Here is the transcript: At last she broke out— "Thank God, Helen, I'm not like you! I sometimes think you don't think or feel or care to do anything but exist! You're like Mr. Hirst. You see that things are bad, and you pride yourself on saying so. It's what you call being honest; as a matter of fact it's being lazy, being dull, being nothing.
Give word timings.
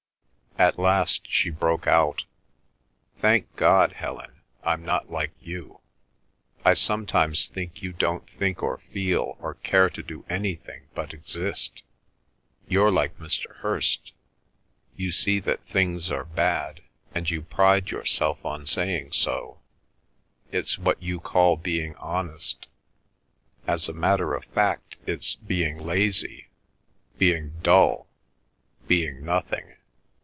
At 0.57 0.77
last 0.77 1.25
she 1.31 1.49
broke 1.49 1.87
out— 1.87 2.25
"Thank 3.19 3.55
God, 3.55 3.93
Helen, 3.93 4.41
I'm 4.63 4.85
not 4.85 5.09
like 5.09 5.31
you! 5.41 5.79
I 6.63 6.75
sometimes 6.75 7.47
think 7.47 7.81
you 7.81 7.93
don't 7.93 8.29
think 8.29 8.61
or 8.61 8.77
feel 8.77 9.37
or 9.39 9.55
care 9.55 9.89
to 9.89 10.03
do 10.03 10.23
anything 10.29 10.83
but 10.93 11.13
exist! 11.13 11.81
You're 12.67 12.91
like 12.91 13.17
Mr. 13.17 13.55
Hirst. 13.55 14.11
You 14.95 15.11
see 15.11 15.39
that 15.39 15.65
things 15.65 16.11
are 16.11 16.25
bad, 16.25 16.81
and 17.15 17.27
you 17.27 17.41
pride 17.41 17.89
yourself 17.89 18.45
on 18.45 18.67
saying 18.67 19.13
so. 19.13 19.61
It's 20.51 20.77
what 20.77 21.01
you 21.01 21.19
call 21.19 21.55
being 21.57 21.95
honest; 21.95 22.67
as 23.65 23.89
a 23.89 23.93
matter 23.93 24.35
of 24.35 24.45
fact 24.45 24.97
it's 25.07 25.33
being 25.33 25.79
lazy, 25.79 26.49
being 27.17 27.53
dull, 27.63 28.05
being 28.85 29.25
nothing. 29.25 29.73